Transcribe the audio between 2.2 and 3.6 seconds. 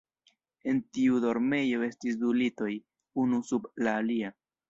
du litoj, unu